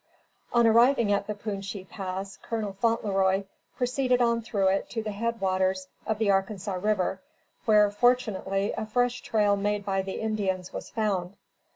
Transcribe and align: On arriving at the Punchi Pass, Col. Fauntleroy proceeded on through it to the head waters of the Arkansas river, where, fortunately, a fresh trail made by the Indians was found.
On 0.51 0.65
arriving 0.65 1.13
at 1.13 1.27
the 1.27 1.35
Punchi 1.35 1.85
Pass, 1.87 2.37
Col. 2.37 2.73
Fauntleroy 2.73 3.43
proceeded 3.77 4.19
on 4.19 4.41
through 4.41 4.69
it 4.69 4.89
to 4.89 5.03
the 5.03 5.11
head 5.11 5.39
waters 5.39 5.89
of 6.07 6.17
the 6.17 6.31
Arkansas 6.31 6.73
river, 6.73 7.21
where, 7.65 7.91
fortunately, 7.91 8.73
a 8.75 8.87
fresh 8.87 9.21
trail 9.21 9.55
made 9.55 9.85
by 9.85 10.01
the 10.01 10.19
Indians 10.19 10.73
was 10.73 10.89
found. 10.89 11.35